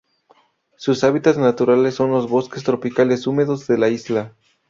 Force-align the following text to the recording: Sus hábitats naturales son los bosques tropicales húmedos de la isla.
Sus 0.77 1.03
hábitats 1.03 1.37
naturales 1.37 1.93
son 1.93 2.09
los 2.09 2.27
bosques 2.27 2.63
tropicales 2.63 3.27
húmedos 3.27 3.67
de 3.67 3.77
la 3.77 3.89
isla. 3.89 4.33